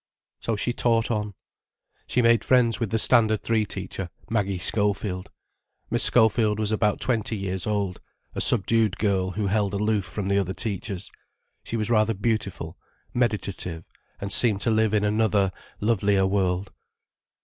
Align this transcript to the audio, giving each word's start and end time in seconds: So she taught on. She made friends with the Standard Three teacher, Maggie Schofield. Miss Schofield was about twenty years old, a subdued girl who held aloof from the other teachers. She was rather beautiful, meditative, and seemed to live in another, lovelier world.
So 0.39 0.55
she 0.55 0.73
taught 0.73 1.11
on. 1.11 1.35
She 2.07 2.23
made 2.23 2.43
friends 2.43 2.79
with 2.79 2.89
the 2.89 2.97
Standard 2.97 3.43
Three 3.43 3.67
teacher, 3.67 4.09
Maggie 4.31 4.57
Schofield. 4.57 5.29
Miss 5.91 6.01
Schofield 6.01 6.57
was 6.57 6.71
about 6.71 6.99
twenty 6.99 7.37
years 7.37 7.67
old, 7.67 8.01
a 8.33 8.41
subdued 8.41 8.97
girl 8.97 9.29
who 9.29 9.45
held 9.45 9.75
aloof 9.75 10.03
from 10.05 10.27
the 10.27 10.39
other 10.39 10.55
teachers. 10.55 11.11
She 11.63 11.77
was 11.77 11.91
rather 11.91 12.15
beautiful, 12.15 12.79
meditative, 13.13 13.83
and 14.19 14.33
seemed 14.33 14.61
to 14.61 14.71
live 14.71 14.95
in 14.95 15.03
another, 15.03 15.51
lovelier 15.79 16.25
world. 16.25 16.71